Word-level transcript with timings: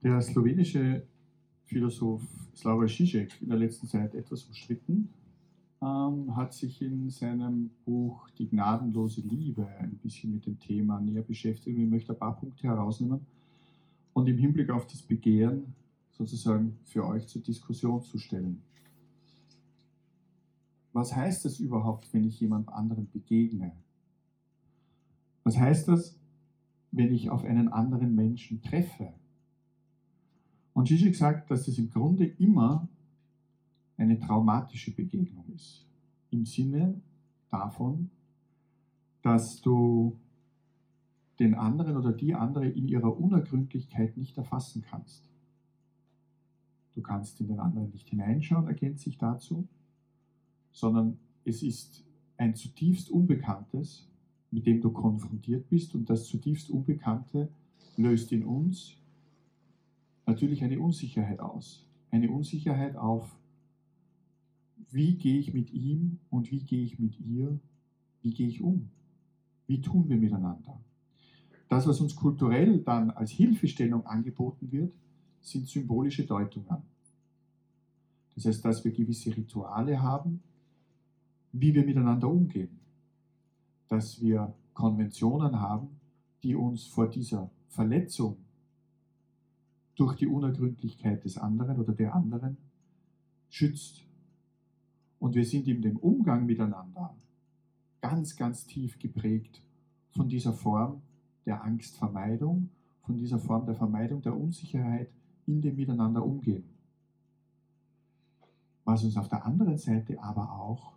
Der 0.00 0.20
slowenische 0.20 1.02
Philosoph 1.64 2.22
Slavoj 2.54 2.86
Žižek, 2.86 3.42
in 3.42 3.48
der 3.48 3.58
letzten 3.58 3.88
Zeit 3.88 4.14
etwas 4.14 4.44
umstritten, 4.44 5.08
ähm, 5.82 6.36
hat 6.36 6.54
sich 6.54 6.80
in 6.80 7.10
seinem 7.10 7.70
Buch 7.84 8.30
Die 8.38 8.48
gnadenlose 8.48 9.22
Liebe 9.22 9.66
ein 9.66 9.98
bisschen 9.98 10.30
mit 10.30 10.46
dem 10.46 10.56
Thema 10.60 11.00
näher 11.00 11.22
beschäftigt. 11.22 11.76
Und 11.76 11.82
ich 11.82 11.90
möchte 11.90 12.12
ein 12.12 12.18
paar 12.18 12.36
Punkte 12.36 12.68
herausnehmen 12.68 13.26
und 14.12 14.28
im 14.28 14.38
Hinblick 14.38 14.70
auf 14.70 14.86
das 14.86 15.02
Begehren 15.02 15.74
sozusagen 16.12 16.78
für 16.84 17.04
euch 17.04 17.26
zur 17.26 17.42
Diskussion 17.42 18.00
zu 18.00 18.18
stellen. 18.18 18.62
Was 20.92 21.14
heißt 21.14 21.44
das 21.44 21.58
überhaupt, 21.58 22.14
wenn 22.14 22.24
ich 22.24 22.38
jemand 22.38 22.68
anderen 22.68 23.10
begegne? 23.10 23.72
Was 25.42 25.58
heißt 25.58 25.88
das, 25.88 26.16
wenn 26.92 27.12
ich 27.12 27.30
auf 27.30 27.44
einen 27.44 27.66
anderen 27.66 28.14
Menschen 28.14 28.62
treffe? 28.62 29.12
Und 30.78 30.86
Zizek 30.86 31.16
sagt, 31.16 31.50
dass 31.50 31.66
es 31.66 31.76
im 31.76 31.90
Grunde 31.90 32.24
immer 32.24 32.86
eine 33.96 34.16
traumatische 34.16 34.92
Begegnung 34.92 35.44
ist. 35.52 35.84
Im 36.30 36.46
Sinne 36.46 37.00
davon, 37.50 38.10
dass 39.22 39.60
du 39.60 40.16
den 41.40 41.56
anderen 41.56 41.96
oder 41.96 42.12
die 42.12 42.32
andere 42.32 42.68
in 42.68 42.86
ihrer 42.86 43.18
Unergründlichkeit 43.18 44.16
nicht 44.16 44.38
erfassen 44.38 44.84
kannst. 44.88 45.28
Du 46.94 47.02
kannst 47.02 47.40
in 47.40 47.48
den 47.48 47.58
anderen 47.58 47.90
nicht 47.90 48.08
hineinschauen, 48.08 48.68
ergänzt 48.68 49.02
sich 49.02 49.18
dazu, 49.18 49.66
sondern 50.70 51.18
es 51.44 51.64
ist 51.64 52.04
ein 52.36 52.54
zutiefst 52.54 53.10
Unbekanntes, 53.10 54.08
mit 54.52 54.64
dem 54.64 54.80
du 54.80 54.92
konfrontiert 54.92 55.68
bist 55.70 55.96
und 55.96 56.08
das 56.08 56.26
zutiefst 56.28 56.70
Unbekannte 56.70 57.48
löst 57.96 58.30
in 58.30 58.44
uns 58.44 58.97
natürlich 60.28 60.62
eine 60.62 60.78
Unsicherheit 60.78 61.40
aus. 61.40 61.84
Eine 62.10 62.30
Unsicherheit 62.30 62.96
auf, 62.96 63.34
wie 64.90 65.14
gehe 65.14 65.38
ich 65.38 65.52
mit 65.52 65.72
ihm 65.72 66.18
und 66.30 66.50
wie 66.52 66.60
gehe 66.60 66.84
ich 66.84 66.98
mit 66.98 67.18
ihr, 67.20 67.58
wie 68.22 68.32
gehe 68.32 68.48
ich 68.48 68.62
um, 68.62 68.90
wie 69.66 69.80
tun 69.80 70.08
wir 70.08 70.16
miteinander. 70.16 70.80
Das, 71.68 71.86
was 71.86 72.00
uns 72.00 72.14
kulturell 72.14 72.80
dann 72.80 73.10
als 73.10 73.30
Hilfestellung 73.30 74.06
angeboten 74.06 74.70
wird, 74.70 74.92
sind 75.40 75.66
symbolische 75.66 76.24
Deutungen. 76.24 76.82
Das 78.34 78.44
heißt, 78.46 78.64
dass 78.64 78.84
wir 78.84 78.92
gewisse 78.92 79.36
Rituale 79.36 80.00
haben, 80.00 80.40
wie 81.52 81.74
wir 81.74 81.84
miteinander 81.84 82.28
umgehen. 82.28 82.78
Dass 83.88 84.20
wir 84.20 84.54
Konventionen 84.74 85.60
haben, 85.60 85.88
die 86.42 86.54
uns 86.54 86.86
vor 86.86 87.08
dieser 87.08 87.50
Verletzung 87.68 88.36
durch 89.98 90.14
die 90.14 90.28
Unergründlichkeit 90.28 91.24
des 91.24 91.38
anderen 91.38 91.78
oder 91.80 91.92
der 91.92 92.14
anderen 92.14 92.56
schützt. 93.48 94.04
Und 95.18 95.34
wir 95.34 95.44
sind 95.44 95.66
in 95.66 95.82
dem 95.82 95.96
Umgang 95.96 96.46
miteinander 96.46 97.16
ganz, 98.00 98.36
ganz 98.36 98.64
tief 98.64 99.00
geprägt 99.00 99.60
von 100.10 100.28
dieser 100.28 100.52
Form 100.52 101.02
der 101.46 101.64
Angstvermeidung, 101.64 102.70
von 103.02 103.16
dieser 103.16 103.40
Form 103.40 103.66
der 103.66 103.74
Vermeidung 103.74 104.22
der 104.22 104.36
Unsicherheit 104.36 105.10
in 105.46 105.60
dem 105.60 105.74
Miteinander 105.74 106.24
umgehen. 106.24 106.64
Was 108.84 109.02
uns 109.02 109.16
auf 109.16 109.28
der 109.28 109.44
anderen 109.44 109.78
Seite 109.78 110.22
aber 110.22 110.52
auch 110.52 110.92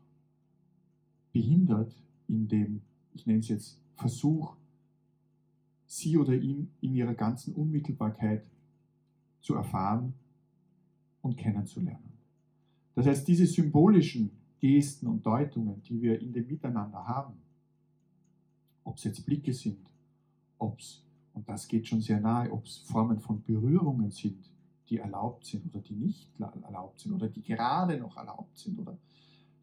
behindert 1.33 1.95
in 2.27 2.47
dem, 2.47 2.81
ich 3.13 3.25
nenne 3.25 3.39
es 3.39 3.47
jetzt 3.47 3.81
Versuch, 3.95 4.55
sie 5.87 6.17
oder 6.17 6.35
ihn 6.35 6.69
in 6.81 6.93
ihrer 6.93 7.15
ganzen 7.15 7.55
Unmittelbarkeit 7.55 8.45
zu 9.41 9.55
erfahren 9.55 10.13
und 11.21 11.37
kennenzulernen. 11.37 12.11
Das 12.95 13.05
heißt, 13.05 13.27
diese 13.27 13.45
symbolischen 13.45 14.31
Gesten 14.59 15.07
und 15.07 15.25
Deutungen, 15.25 15.81
die 15.83 16.01
wir 16.01 16.19
in 16.21 16.31
dem 16.33 16.47
Miteinander 16.47 17.05
haben, 17.05 17.33
ob 18.83 18.97
es 18.97 19.03
jetzt 19.03 19.25
Blicke 19.25 19.53
sind, 19.53 19.79
ob 20.57 20.79
es, 20.79 21.03
und 21.33 21.47
das 21.47 21.67
geht 21.67 21.87
schon 21.87 22.01
sehr 22.01 22.19
nahe, 22.19 22.51
ob 22.51 22.65
es 22.65 22.77
Formen 22.77 23.19
von 23.19 23.41
Berührungen 23.41 24.11
sind, 24.11 24.51
die 24.89 24.97
erlaubt 24.97 25.45
sind 25.45 25.65
oder 25.65 25.79
die 25.79 25.95
nicht 25.95 26.29
erlaubt 26.39 26.99
sind 26.99 27.13
oder 27.13 27.29
die 27.29 27.41
gerade 27.41 27.97
noch 27.97 28.17
erlaubt 28.17 28.57
sind 28.57 28.77
oder 28.77 28.97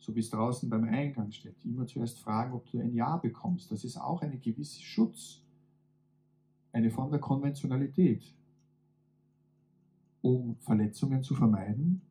so 0.01 0.15
wie 0.15 0.21
es 0.21 0.31
draußen 0.31 0.69
beim 0.71 0.85
Eingang 0.85 1.31
steht, 1.33 1.63
immer 1.65 1.87
zuerst 1.87 2.21
fragen, 2.21 2.55
ob 2.55 2.71
du 2.71 2.79
ein 2.79 2.95
Ja 2.95 3.17
bekommst. 3.17 3.71
Das 3.71 3.85
ist 3.85 3.97
auch 3.97 4.23
eine 4.23 4.39
gewisse 4.39 4.81
Schutz, 4.81 5.43
eine 6.73 6.91
Form 6.91 7.11
der 7.11 7.21
Konventionalität 7.21 8.35
um 10.29 10.57
Verletzungen 10.61 11.23
zu 11.23 11.35
vermeiden. 11.35 12.03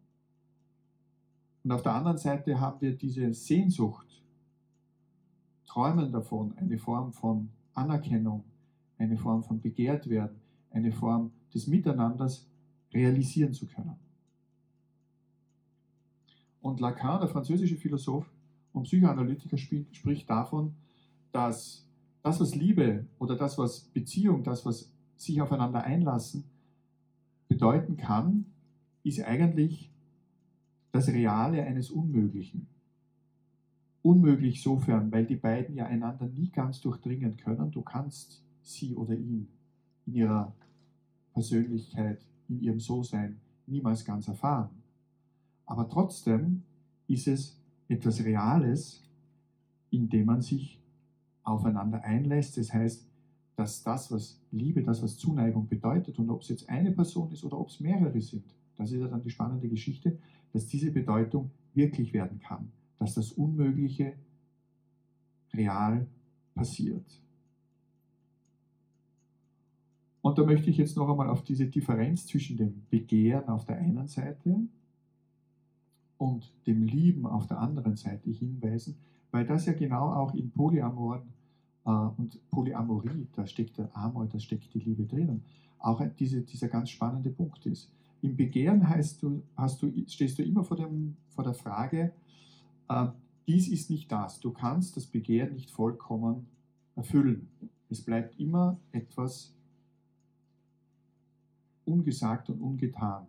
Und 1.64 1.72
auf 1.72 1.84
der 1.84 1.94
anderen 1.94 2.18
Seite 2.18 2.60
haben 2.60 2.82
wir 2.82 2.96
diese 2.96 3.34
Sehnsucht, 3.34 4.08
träumen 5.68 6.12
davon, 6.12 6.58
eine 6.58 6.78
Form 6.78 7.14
von 7.14 7.50
Anerkennung, 7.74 8.44
eine 8.98 9.18
Form 9.18 9.44
von 9.44 9.62
Begehrtwerden, 9.62 10.38
eine 10.72 10.92
Form 10.92 11.32
des 11.54 11.68
Miteinanders 11.68 12.48
realisieren 12.92 13.54
zu 13.54 13.68
können. 13.68 13.96
Und 16.62 16.80
Lacan, 16.80 17.20
der 17.20 17.30
französische 17.30 17.76
Philosoph 17.76 18.30
und 18.74 18.84
Psychoanalytiker, 18.84 19.58
spricht 19.58 20.30
davon, 20.30 20.74
dass 21.32 21.86
das, 22.24 22.40
was 22.40 22.56
Liebe 22.56 23.06
oder 23.20 23.36
das, 23.36 23.58
was 23.58 23.82
Beziehung, 23.82 24.44
das, 24.44 24.66
was 24.66 24.92
sich 25.18 25.40
aufeinander 25.42 25.84
einlassen, 25.84 26.44
bedeuten 27.48 27.98
kann, 27.98 28.46
ist 29.04 29.22
eigentlich 29.22 29.92
das 30.92 31.08
Reale 31.10 31.64
eines 31.64 31.90
Unmöglichen. 31.92 32.68
Unmöglich 34.02 34.62
sofern, 34.62 35.12
weil 35.12 35.26
die 35.26 35.36
beiden 35.36 35.76
ja 35.76 35.86
einander 35.86 36.28
nie 36.28 36.50
ganz 36.50 36.82
durchdringen 36.82 37.38
können. 37.38 37.72
Du 37.72 37.82
kannst 37.82 38.44
sie 38.62 38.96
oder 38.96 39.16
ihn 39.16 39.48
in 40.06 40.14
ihrer 40.14 40.54
Persönlichkeit, 41.34 42.22
in 42.48 42.62
ihrem 42.62 42.80
So-Sein 42.80 43.38
niemals 43.66 44.06
ganz 44.06 44.28
erfahren. 44.28 44.70
Aber 45.66 45.90
trotzdem 45.90 46.64
ist 47.08 47.28
es 47.28 47.60
etwas 47.90 48.24
Reales, 48.24 49.04
in 49.90 50.10
dem 50.10 50.26
man 50.26 50.42
sich 50.42 50.82
aufeinander 51.44 52.04
einlässt. 52.04 52.58
Das 52.58 52.74
heißt, 52.74 53.07
dass 53.58 53.82
das, 53.84 54.12
was 54.12 54.40
Liebe, 54.52 54.84
das, 54.84 55.02
was 55.02 55.18
Zuneigung 55.18 55.68
bedeutet, 55.68 56.20
und 56.20 56.30
ob 56.30 56.42
es 56.42 56.50
jetzt 56.50 56.70
eine 56.70 56.92
Person 56.92 57.32
ist 57.32 57.44
oder 57.44 57.60
ob 57.60 57.70
es 57.70 57.80
mehrere 57.80 58.22
sind, 58.22 58.46
das 58.76 58.92
ist 58.92 59.00
ja 59.00 59.08
dann 59.08 59.24
die 59.24 59.32
spannende 59.32 59.68
Geschichte, 59.68 60.20
dass 60.54 60.68
diese 60.68 60.92
Bedeutung 60.92 61.50
wirklich 61.74 62.14
werden 62.14 62.40
kann, 62.40 62.72
dass 63.00 63.16
das 63.16 63.32
Unmögliche 63.32 64.14
real 65.54 66.06
passiert. 66.54 67.20
Und 70.22 70.38
da 70.38 70.46
möchte 70.46 70.70
ich 70.70 70.78
jetzt 70.78 70.96
noch 70.96 71.10
einmal 71.10 71.30
auf 71.30 71.44
diese 71.44 71.66
Differenz 71.66 72.28
zwischen 72.28 72.58
dem 72.58 72.84
Begehren 72.92 73.48
auf 73.48 73.66
der 73.66 73.78
einen 73.78 74.08
Seite 74.08 74.60
und 76.20 76.54
dem 76.68 76.84
Lieben 76.84 77.26
auf 77.26 77.48
der 77.48 77.60
anderen 77.60 77.96
Seite 77.96 78.30
hinweisen, 78.30 78.98
weil 79.32 79.48
das 79.48 79.66
ja 79.66 79.74
genau 79.74 80.14
auch 80.14 80.36
in 80.36 80.52
polyamoren 80.52 81.37
und 81.92 82.40
Polyamorie, 82.50 83.28
da 83.34 83.48
steckt 83.48 83.78
der 83.78 83.96
Amor, 83.96 84.26
da 84.26 84.40
steckt 84.40 84.74
die 84.74 84.80
Liebe 84.80 85.06
drinnen, 85.06 85.44
auch 85.80 86.02
diese, 86.20 86.42
dieser 86.42 86.68
ganz 86.68 86.90
spannende 86.90 87.30
Punkt 87.30 87.66
ist. 87.66 87.92
Im 88.22 88.36
Begehren 88.36 88.90
heißt 88.90 89.22
du, 89.24 89.44
hast 89.56 89.82
du, 89.82 89.92
stehst 90.08 90.38
du 90.38 90.44
immer 90.44 90.64
vor, 90.64 90.76
dem, 90.76 91.16
vor 91.30 91.44
der 91.44 91.54
Frage, 91.54 92.14
äh, 92.90 93.08
dies 93.48 93.70
ist 93.70 93.90
nicht 93.90 94.12
das. 94.12 94.40
Du 94.42 94.52
kannst 94.52 94.98
das 94.98 95.06
Begehren 95.06 95.54
nicht 95.54 95.72
vollkommen 95.72 96.48
erfüllen. 96.96 97.48
Es 97.90 98.02
bleibt 98.02 98.38
immer 98.38 98.78
etwas 98.92 99.54
ungesagt 101.86 102.50
und 102.50 102.60
ungetan. 102.60 103.28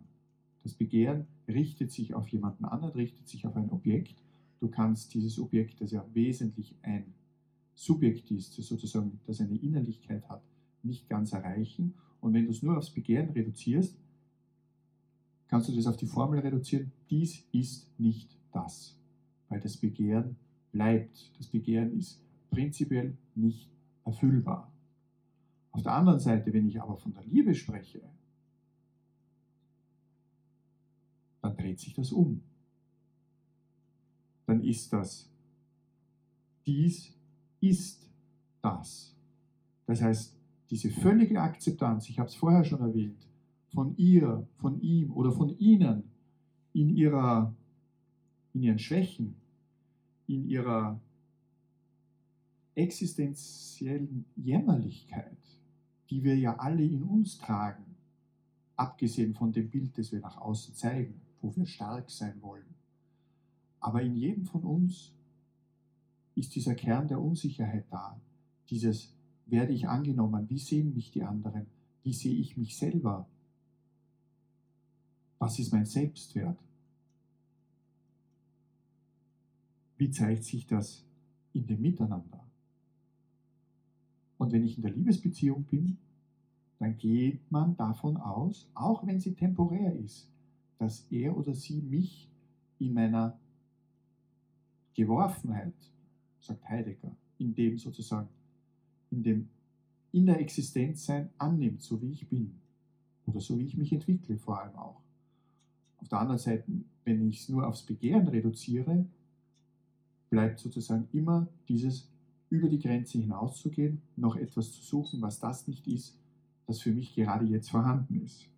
Das 0.63 0.73
Begehren 0.73 1.27
richtet 1.47 1.91
sich 1.91 2.13
auf 2.13 2.27
jemanden 2.27 2.65
anderen, 2.65 2.93
richtet 2.93 3.29
sich 3.29 3.47
auf 3.47 3.55
ein 3.55 3.69
Objekt. 3.69 4.21
Du 4.59 4.67
kannst 4.67 5.13
dieses 5.13 5.39
Objekt, 5.39 5.79
das 5.79 5.91
ja 5.91 6.03
wesentlich 6.13 6.75
ein 6.81 7.13
Subjekt 7.79 8.29
ist, 8.29 8.53
sozusagen, 8.55 9.21
das 9.25 9.39
eine 9.39 9.55
Innerlichkeit 9.55 10.27
hat, 10.27 10.43
nicht 10.83 11.07
ganz 11.07 11.31
erreichen. 11.31 11.93
Und 12.19 12.33
wenn 12.33 12.43
du 12.43 12.51
es 12.51 12.61
nur 12.61 12.77
aufs 12.77 12.89
Begehren 12.89 13.29
reduzierst, 13.29 13.97
kannst 15.47 15.69
du 15.69 15.73
das 15.73 15.87
auf 15.87 15.95
die 15.95 16.05
Formel 16.05 16.39
reduzieren, 16.39 16.91
dies 17.09 17.47
ist 17.53 17.97
nicht 17.97 18.37
das. 18.51 18.97
Weil 19.47 19.61
das 19.61 19.77
Begehren 19.77 20.35
bleibt. 20.73 21.31
Das 21.37 21.47
Begehren 21.47 21.97
ist 21.97 22.21
prinzipiell 22.49 23.15
nicht 23.33 23.69
erfüllbar. 24.03 24.69
Auf 25.71 25.81
der 25.81 25.93
anderen 25.93 26.19
Seite, 26.19 26.51
wenn 26.51 26.67
ich 26.67 26.81
aber 26.81 26.97
von 26.97 27.13
der 27.13 27.23
Liebe 27.23 27.55
spreche, 27.55 28.01
dann 31.41 31.55
dreht 31.55 31.79
sich 31.79 31.93
das 31.93 32.11
um. 32.11 32.41
Dann 34.47 34.65
ist 34.65 34.91
das 34.91 35.31
dies 36.65 37.17
ist 37.61 38.09
das. 38.61 39.15
Das 39.85 40.01
heißt, 40.01 40.35
diese 40.69 40.89
völlige 40.91 41.41
Akzeptanz, 41.41 42.09
ich 42.09 42.19
habe 42.19 42.29
es 42.29 42.35
vorher 42.35 42.63
schon 42.63 42.81
erwähnt, 42.81 43.27
von 43.73 43.95
ihr, 43.97 44.47
von 44.57 44.81
ihm 44.81 45.11
oder 45.11 45.31
von 45.31 45.49
ihnen 45.57 46.03
in, 46.73 46.89
ihrer, 46.89 47.53
in 48.53 48.63
ihren 48.63 48.79
Schwächen, 48.79 49.35
in 50.27 50.47
ihrer 50.47 50.99
existenziellen 52.75 54.25
Jämmerlichkeit, 54.35 55.37
die 56.09 56.23
wir 56.23 56.37
ja 56.37 56.55
alle 56.57 56.83
in 56.83 57.03
uns 57.03 57.37
tragen, 57.37 57.83
abgesehen 58.75 59.33
von 59.33 59.51
dem 59.51 59.69
Bild, 59.69 59.97
das 59.97 60.11
wir 60.11 60.19
nach 60.19 60.37
außen 60.37 60.73
zeigen, 60.73 61.19
wo 61.41 61.55
wir 61.55 61.65
stark 61.65 62.09
sein 62.09 62.41
wollen. 62.41 62.75
Aber 63.79 64.01
in 64.01 64.15
jedem 64.15 64.45
von 64.45 64.63
uns 64.63 65.13
ist 66.39 66.55
dieser 66.55 66.73
Kern 66.73 67.07
der 67.07 67.21
Unsicherheit 67.21 67.85
da, 67.91 68.19
dieses 68.69 69.13
werde 69.45 69.73
ich 69.73 69.87
angenommen, 69.87 70.49
wie 70.49 70.57
sehen 70.57 70.93
mich 70.93 71.11
die 71.11 71.23
anderen, 71.23 71.65
wie 72.03 72.13
sehe 72.13 72.35
ich 72.35 72.55
mich 72.55 72.77
selber, 72.77 73.27
was 75.37 75.59
ist 75.59 75.73
mein 75.73 75.85
Selbstwert, 75.85 76.57
wie 79.97 80.09
zeigt 80.11 80.45
sich 80.45 80.65
das 80.65 81.03
in 81.53 81.67
dem 81.67 81.81
Miteinander. 81.81 82.45
Und 84.37 84.53
wenn 84.53 84.63
ich 84.63 84.77
in 84.77 84.83
der 84.83 84.93
Liebesbeziehung 84.93 85.63
bin, 85.65 85.97
dann 86.77 86.97
geht 86.97 87.51
man 87.51 87.75
davon 87.75 88.15
aus, 88.15 88.69
auch 88.73 89.05
wenn 89.05 89.19
sie 89.19 89.33
temporär 89.33 89.93
ist, 89.97 90.29
dass 90.77 91.05
er 91.11 91.35
oder 91.35 91.53
sie 91.53 91.81
mich 91.81 92.29
in 92.77 92.93
meiner 92.93 93.37
Geworfenheit, 94.93 95.73
sagt 96.49 96.67
Heidegger, 96.67 97.15
in 97.37 97.53
dem 97.53 97.77
sozusagen, 97.77 98.27
in 99.11 99.23
dem 99.23 99.49
in 100.11 100.25
der 100.25 100.39
Existenz 100.39 101.05
sein 101.05 101.29
annimmt, 101.37 101.83
so 101.83 102.01
wie 102.01 102.11
ich 102.11 102.27
bin 102.27 102.55
oder 103.27 103.39
so 103.39 103.59
wie 103.59 103.65
ich 103.65 103.77
mich 103.77 103.93
entwickle 103.93 104.37
vor 104.37 104.59
allem 104.59 104.75
auch. 104.75 105.01
Auf 105.97 106.07
der 106.07 106.19
anderen 106.19 106.39
Seite, 106.39 106.63
wenn 107.05 107.29
ich 107.29 107.41
es 107.41 107.49
nur 107.49 107.67
aufs 107.67 107.83
Begehren 107.83 108.27
reduziere, 108.27 109.05
bleibt 110.31 110.59
sozusagen 110.59 111.07
immer 111.11 111.47
dieses 111.67 112.09
über 112.49 112.67
die 112.67 112.79
Grenze 112.79 113.19
hinauszugehen, 113.19 114.01
noch 114.15 114.35
etwas 114.35 114.71
zu 114.71 114.81
suchen, 114.81 115.21
was 115.21 115.39
das 115.39 115.67
nicht 115.67 115.87
ist, 115.87 116.17
das 116.65 116.79
für 116.79 116.91
mich 116.91 117.13
gerade 117.13 117.45
jetzt 117.45 117.69
vorhanden 117.69 118.23
ist. 118.23 118.49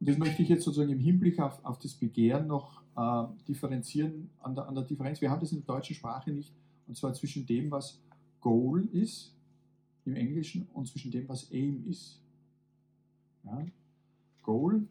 Und 0.00 0.08
das 0.08 0.16
möchte 0.16 0.42
ich 0.42 0.48
jetzt 0.48 0.64
sozusagen 0.64 0.90
im 0.90 0.98
Hinblick 0.98 1.38
auf, 1.38 1.62
auf 1.62 1.78
das 1.78 1.94
Begehren 1.94 2.46
noch 2.46 2.82
äh, 2.96 3.26
differenzieren 3.46 4.30
an 4.40 4.54
der, 4.54 4.66
an 4.66 4.74
der 4.74 4.84
Differenz. 4.84 5.20
Wir 5.20 5.30
haben 5.30 5.40
das 5.40 5.52
in 5.52 5.58
der 5.58 5.74
deutschen 5.74 5.94
Sprache 5.94 6.30
nicht, 6.30 6.54
und 6.88 6.96
zwar 6.96 7.12
zwischen 7.12 7.46
dem, 7.46 7.70
was 7.70 8.00
Goal 8.40 8.88
ist 8.92 9.34
im 10.06 10.16
Englischen 10.16 10.66
und 10.72 10.88
zwischen 10.88 11.10
dem, 11.10 11.28
was 11.28 11.52
Aim 11.52 11.84
ist. 11.86 12.18
Ja? 13.44 13.66
Goal, 14.42 14.86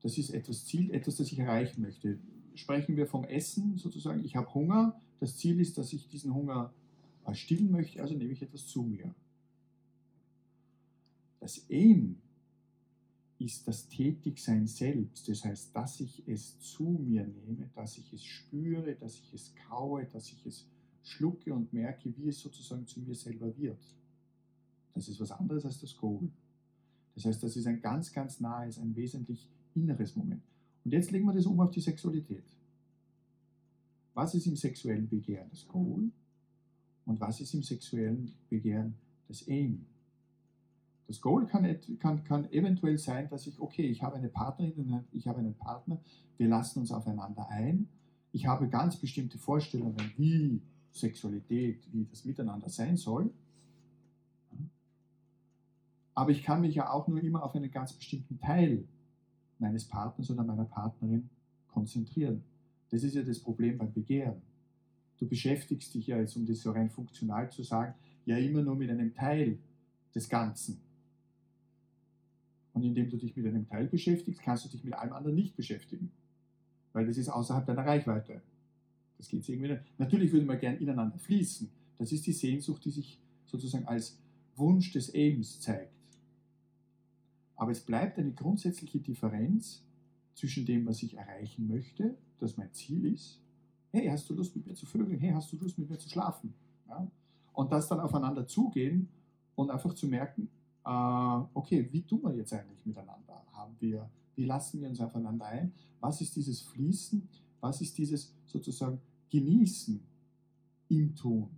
das 0.00 0.16
ist 0.16 0.30
etwas 0.30 0.64
Ziel, 0.64 0.90
etwas, 0.92 1.16
das 1.16 1.30
ich 1.30 1.38
erreichen 1.38 1.82
möchte. 1.82 2.18
Sprechen 2.54 2.96
wir 2.96 3.06
vom 3.06 3.24
Essen 3.24 3.76
sozusagen, 3.76 4.24
ich 4.24 4.34
habe 4.34 4.52
Hunger, 4.54 4.98
das 5.20 5.36
Ziel 5.36 5.60
ist, 5.60 5.76
dass 5.76 5.92
ich 5.92 6.08
diesen 6.08 6.34
Hunger 6.34 6.72
stillen 7.32 7.70
möchte, 7.70 8.00
also 8.00 8.14
nehme 8.14 8.32
ich 8.32 8.40
etwas 8.40 8.66
zu 8.66 8.82
mir. 8.82 9.14
Das 11.40 11.66
Aim 11.70 12.16
ist 13.38 13.68
das 13.68 13.88
Tätigsein 13.88 14.66
selbst, 14.66 15.28
das 15.28 15.44
heißt, 15.44 15.74
dass 15.76 16.00
ich 16.00 16.26
es 16.26 16.58
zu 16.60 16.84
mir 16.84 17.26
nehme, 17.26 17.68
dass 17.74 17.98
ich 17.98 18.12
es 18.12 18.24
spüre, 18.24 18.94
dass 18.94 19.18
ich 19.18 19.34
es 19.34 19.54
kaue, 19.68 20.06
dass 20.06 20.32
ich 20.32 20.46
es 20.46 20.66
schlucke 21.02 21.52
und 21.52 21.72
merke, 21.72 22.16
wie 22.16 22.28
es 22.28 22.40
sozusagen 22.40 22.86
zu 22.86 23.00
mir 23.00 23.14
selber 23.14 23.56
wird. 23.56 23.80
Das 24.94 25.08
ist 25.08 25.20
was 25.20 25.30
anderes 25.30 25.64
als 25.64 25.80
das 25.80 25.96
Goal. 25.96 26.30
Das 27.14 27.26
heißt, 27.26 27.42
das 27.42 27.56
ist 27.56 27.66
ein 27.66 27.80
ganz, 27.80 28.12
ganz 28.12 28.40
nahes, 28.40 28.78
ein 28.78 28.96
wesentlich 28.96 29.48
inneres 29.74 30.16
Moment. 30.16 30.42
Und 30.84 30.92
jetzt 30.92 31.10
legen 31.10 31.26
wir 31.26 31.34
das 31.34 31.46
um 31.46 31.60
auf 31.60 31.70
die 31.70 31.80
Sexualität. 31.80 32.44
Was 34.14 34.34
ist 34.34 34.46
im 34.46 34.56
sexuellen 34.56 35.08
Begehren 35.08 35.48
das 35.50 35.66
Goal 35.68 36.10
und 37.04 37.20
was 37.20 37.40
ist 37.40 37.52
im 37.52 37.62
sexuellen 37.62 38.32
Begehren 38.48 38.94
das 39.28 39.46
Aim? 39.46 39.84
Das 41.06 41.20
Goal 41.20 41.46
kann, 41.46 41.64
kann, 42.00 42.24
kann 42.24 42.50
eventuell 42.52 42.98
sein, 42.98 43.28
dass 43.28 43.46
ich, 43.46 43.60
okay, 43.60 43.86
ich 43.86 44.02
habe 44.02 44.16
eine 44.16 44.28
Partnerin, 44.28 45.04
ich 45.12 45.28
habe 45.28 45.38
einen 45.38 45.54
Partner, 45.54 46.00
wir 46.36 46.48
lassen 46.48 46.80
uns 46.80 46.90
aufeinander 46.90 47.48
ein. 47.48 47.88
Ich 48.32 48.46
habe 48.46 48.68
ganz 48.68 48.96
bestimmte 48.96 49.38
Vorstellungen, 49.38 50.12
wie 50.16 50.60
Sexualität, 50.90 51.86
wie 51.92 52.04
das 52.04 52.24
Miteinander 52.24 52.68
sein 52.68 52.96
soll. 52.96 53.30
Aber 56.14 56.30
ich 56.30 56.42
kann 56.42 56.62
mich 56.62 56.74
ja 56.74 56.90
auch 56.90 57.06
nur 57.08 57.22
immer 57.22 57.42
auf 57.42 57.54
einen 57.54 57.70
ganz 57.70 57.92
bestimmten 57.92 58.38
Teil 58.40 58.84
meines 59.58 59.84
Partners 59.84 60.30
oder 60.30 60.44
meiner 60.44 60.64
Partnerin 60.64 61.28
konzentrieren. 61.68 62.42
Das 62.90 63.02
ist 63.02 63.14
ja 63.14 63.22
das 63.22 63.38
Problem 63.38 63.78
beim 63.78 63.92
Begehren. 63.92 64.40
Du 65.18 65.28
beschäftigst 65.28 65.94
dich 65.94 66.08
ja 66.08 66.18
jetzt, 66.18 66.36
um 66.36 66.46
das 66.46 66.60
so 66.60 66.72
rein 66.72 66.90
funktional 66.90 67.50
zu 67.50 67.62
sagen, 67.62 67.94
ja 68.24 68.36
immer 68.38 68.62
nur 68.62 68.76
mit 68.76 68.90
einem 68.90 69.14
Teil 69.14 69.58
des 70.14 70.28
Ganzen. 70.28 70.80
Und 72.76 72.82
indem 72.82 73.08
du 73.08 73.16
dich 73.16 73.34
mit 73.34 73.46
einem 73.46 73.66
Teil 73.66 73.86
beschäftigst, 73.86 74.42
kannst 74.42 74.66
du 74.66 74.68
dich 74.68 74.84
mit 74.84 74.92
allem 74.92 75.14
anderen 75.14 75.34
nicht 75.34 75.56
beschäftigen. 75.56 76.10
Weil 76.92 77.06
das 77.06 77.16
ist 77.16 77.30
außerhalb 77.30 77.64
deiner 77.64 77.86
Reichweite. 77.86 78.42
Das 79.16 79.28
geht 79.28 79.48
irgendwie 79.48 79.70
nicht. 79.70 79.80
Natürlich 79.96 80.30
würde 80.30 80.44
man 80.44 80.58
gern 80.58 80.76
ineinander 80.76 81.18
fließen. 81.18 81.70
Das 81.96 82.12
ist 82.12 82.26
die 82.26 82.34
Sehnsucht, 82.34 82.84
die 82.84 82.90
sich 82.90 83.18
sozusagen 83.46 83.86
als 83.86 84.18
Wunsch 84.56 84.92
des 84.92 85.14
Aims 85.14 85.58
zeigt. 85.58 85.90
Aber 87.56 87.70
es 87.70 87.80
bleibt 87.80 88.18
eine 88.18 88.32
grundsätzliche 88.32 88.98
Differenz 88.98 89.82
zwischen 90.34 90.66
dem, 90.66 90.84
was 90.84 91.02
ich 91.02 91.16
erreichen 91.16 91.68
möchte, 91.68 92.14
das 92.40 92.58
mein 92.58 92.74
Ziel 92.74 93.06
ist. 93.06 93.40
Hey, 93.90 94.06
hast 94.08 94.28
du 94.28 94.34
Lust 94.34 94.54
mit 94.54 94.66
mir 94.66 94.74
zu 94.74 94.84
vögeln? 94.84 95.18
Hey, 95.18 95.32
hast 95.32 95.50
du 95.50 95.56
Lust 95.56 95.78
mit 95.78 95.88
mir 95.88 95.96
zu 95.96 96.10
schlafen? 96.10 96.52
Ja? 96.86 97.10
Und 97.54 97.72
das 97.72 97.88
dann 97.88 98.00
aufeinander 98.00 98.46
zugehen 98.46 99.08
und 99.54 99.70
einfach 99.70 99.94
zu 99.94 100.08
merken, 100.08 100.50
okay, 100.86 101.88
wie 101.90 102.02
tun 102.02 102.22
wir 102.22 102.34
jetzt 102.34 102.52
eigentlich 102.52 102.84
miteinander? 102.84 103.44
Haben 103.52 103.74
wir, 103.80 104.08
wie 104.36 104.44
lassen 104.44 104.80
wir 104.80 104.88
uns 104.88 105.00
aufeinander 105.00 105.46
ein? 105.46 105.72
Was 106.00 106.20
ist 106.20 106.36
dieses 106.36 106.62
Fließen? 106.62 107.28
Was 107.60 107.80
ist 107.80 107.98
dieses 107.98 108.32
sozusagen 108.46 109.00
Genießen 109.30 110.00
im 110.88 111.16
Tun, 111.16 111.48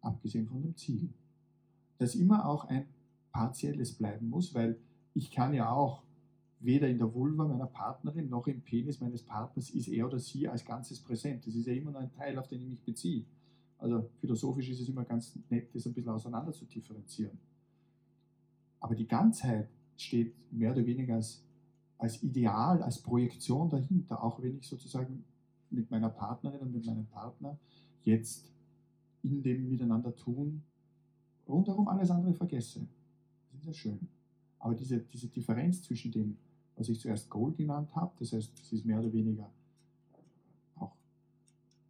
abgesehen 0.00 0.46
von 0.46 0.62
dem 0.62 0.76
Ziel? 0.76 1.08
Das 1.98 2.14
immer 2.14 2.46
auch 2.46 2.66
ein 2.66 2.86
partielles 3.32 3.92
bleiben 3.94 4.28
muss, 4.28 4.54
weil 4.54 4.78
ich 5.14 5.30
kann 5.32 5.52
ja 5.54 5.72
auch 5.72 6.04
weder 6.60 6.88
in 6.88 6.98
der 6.98 7.12
Vulva 7.12 7.46
meiner 7.46 7.66
Partnerin 7.66 8.28
noch 8.28 8.46
im 8.46 8.60
Penis 8.60 9.00
meines 9.00 9.22
Partners 9.22 9.70
ist 9.70 9.88
er 9.88 10.06
oder 10.06 10.18
sie 10.18 10.48
als 10.48 10.64
Ganzes 10.64 11.00
präsent. 11.00 11.46
Das 11.46 11.54
ist 11.54 11.66
ja 11.66 11.72
immer 11.72 11.90
nur 11.90 12.00
ein 12.00 12.12
Teil, 12.12 12.38
auf 12.38 12.46
den 12.48 12.60
ich 12.60 12.68
mich 12.68 12.82
beziehe. 12.82 13.24
Also 13.78 14.08
philosophisch 14.20 14.68
ist 14.70 14.80
es 14.80 14.88
immer 14.88 15.04
ganz 15.04 15.36
nett, 15.50 15.74
das 15.74 15.86
ein 15.86 15.94
bisschen 15.94 16.10
auseinander 16.10 16.52
zu 16.52 16.64
differenzieren. 16.64 17.38
Aber 18.80 18.94
die 18.94 19.06
Ganzheit 19.06 19.68
steht 19.96 20.34
mehr 20.52 20.72
oder 20.72 20.86
weniger 20.86 21.14
als, 21.14 21.42
als 21.98 22.22
Ideal, 22.22 22.82
als 22.82 23.00
Projektion 23.00 23.68
dahinter, 23.68 24.22
auch 24.22 24.40
wenn 24.42 24.58
ich 24.58 24.66
sozusagen 24.66 25.24
mit 25.70 25.90
meiner 25.90 26.08
Partnerin 26.08 26.60
und 26.60 26.72
mit 26.72 26.86
meinem 26.86 27.06
Partner 27.06 27.58
jetzt 28.04 28.50
in 29.22 29.42
dem 29.42 29.68
Miteinander 29.68 30.14
tun 30.14 30.62
rundherum 31.48 31.88
alles 31.88 32.10
andere 32.10 32.34
vergesse. 32.34 32.86
Das 33.50 33.60
ist 33.60 33.66
ja 33.66 33.72
schön. 33.72 34.08
Aber 34.58 34.74
diese, 34.74 34.98
diese 34.98 35.28
Differenz 35.28 35.82
zwischen 35.82 36.12
dem, 36.12 36.36
was 36.76 36.88
ich 36.88 37.00
zuerst 37.00 37.28
Goal 37.30 37.52
genannt 37.52 37.94
habe, 37.96 38.12
das 38.18 38.32
heißt, 38.32 38.52
es 38.60 38.72
ist 38.72 38.84
mehr 38.84 39.00
oder 39.00 39.12
weniger 39.12 39.50
auch 40.76 40.94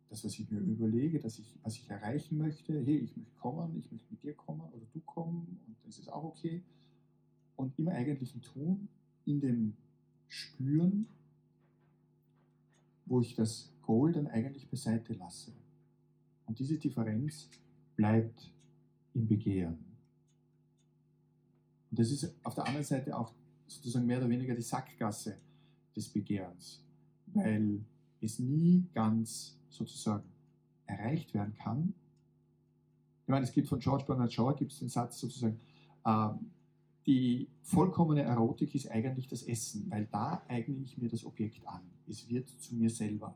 das, 0.08 0.24
was 0.24 0.38
ich 0.38 0.50
mir 0.50 0.60
überlege, 0.60 1.18
dass 1.18 1.38
ich, 1.38 1.58
was 1.62 1.76
ich 1.76 1.88
erreichen 1.90 2.38
möchte. 2.38 2.84
Hey, 2.84 2.98
ich 2.98 3.16
möchte 3.16 3.34
kommen, 3.36 3.78
ich 3.78 3.90
möchte 3.90 4.06
mit 4.10 4.22
dir 4.22 4.34
kommen 4.34 4.60
oder 4.60 4.86
du 4.92 5.00
kommen 5.00 5.60
und 5.66 5.76
das 5.84 5.98
ist 5.98 6.10
auch 6.12 6.24
okay. 6.24 6.62
Und 7.58 7.76
immer 7.76 7.90
eigentlich 7.90 8.34
ein 8.34 8.40
Tun 8.40 8.88
in 9.24 9.40
dem 9.40 9.76
Spüren, 10.28 11.08
wo 13.04 13.20
ich 13.20 13.34
das 13.34 13.72
Goal 13.82 14.12
dann 14.12 14.28
eigentlich 14.28 14.70
beiseite 14.70 15.14
lasse. 15.14 15.52
Und 16.46 16.58
diese 16.60 16.78
Differenz 16.78 17.50
bleibt 17.96 18.52
im 19.12 19.26
Begehren. 19.26 19.78
Und 21.90 21.98
das 21.98 22.12
ist 22.12 22.32
auf 22.44 22.54
der 22.54 22.66
anderen 22.66 22.84
Seite 22.84 23.18
auch 23.18 23.34
sozusagen 23.66 24.06
mehr 24.06 24.18
oder 24.18 24.28
weniger 24.28 24.54
die 24.54 24.62
Sackgasse 24.62 25.36
des 25.96 26.08
Begehrens, 26.08 26.80
weil 27.26 27.84
es 28.20 28.38
nie 28.38 28.86
ganz 28.94 29.58
sozusagen 29.68 30.28
erreicht 30.86 31.34
werden 31.34 31.54
kann. 31.54 31.92
Ich 33.22 33.28
meine, 33.28 33.44
es 33.44 33.52
gibt 33.52 33.66
von 33.66 33.80
George 33.80 34.04
Bernard 34.06 34.32
Shaw 34.32 34.54
gibt 34.54 34.70
es 34.70 34.78
den 34.78 34.88
Satz 34.88 35.18
sozusagen, 35.18 35.58
äh, 36.04 36.30
die 37.08 37.48
vollkommene 37.62 38.20
Erotik 38.20 38.74
ist 38.74 38.90
eigentlich 38.90 39.28
das 39.28 39.42
Essen, 39.42 39.90
weil 39.90 40.04
da 40.12 40.42
eigne 40.46 40.76
ich 40.84 40.98
mir 40.98 41.08
das 41.08 41.24
Objekt 41.24 41.66
an. 41.66 41.80
Es 42.06 42.28
wird 42.28 42.50
zu 42.60 42.74
mir 42.74 42.90
selber. 42.90 43.34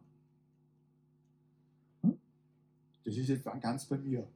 Hm? 2.02 2.18
Das 3.02 3.16
ist 3.16 3.28
jetzt 3.28 3.44
ganz 3.62 3.86
bei 3.86 3.96
mir. 3.96 4.28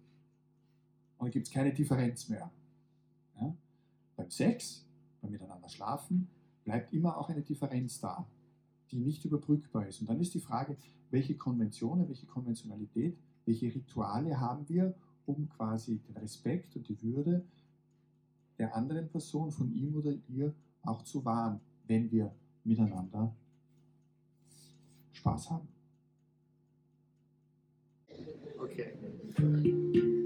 Und 1.19 1.27
da 1.27 1.29
gibt 1.29 1.49
es 1.49 1.53
keine 1.53 1.75
Differenz 1.75 2.31
mehr. 2.31 2.51
Ja? 3.39 3.55
Beim 4.17 4.31
Sex, 4.31 4.87
beim 5.21 5.33
Miteinander 5.33 5.69
schlafen, 5.69 6.29
bleibt 6.65 6.95
immer 6.95 7.19
auch 7.19 7.29
eine 7.29 7.43
Differenz 7.43 8.01
da, 8.01 8.27
die 8.91 9.01
nicht 9.01 9.27
überbrückbar 9.27 9.87
ist. 9.87 10.01
Und 10.01 10.09
dann 10.09 10.19
ist 10.19 10.33
die 10.33 10.41
Frage, 10.41 10.79
welche 11.11 11.37
Konventionen, 11.37 12.09
welche 12.09 12.25
Konventionalität, 12.25 13.19
welche 13.45 13.67
Rituale 13.67 14.41
haben 14.41 14.67
wir, 14.71 14.95
um 15.27 15.47
quasi 15.51 15.99
den 15.99 16.17
Respekt 16.17 16.75
und 16.75 16.89
die 16.89 17.03
Würde 17.03 17.45
der 18.59 18.75
anderen 18.75 19.09
Person, 19.09 19.51
von 19.51 19.73
ihm 19.73 19.95
oder 19.95 20.13
ihr 20.29 20.55
auch 20.83 21.03
zu 21.03 21.25
wahren, 21.25 21.61
wenn 21.87 22.11
wir 22.11 22.35
miteinander 22.65 23.35
Spaß 25.13 25.51
haben. 25.51 25.69
Okay. 28.59 30.23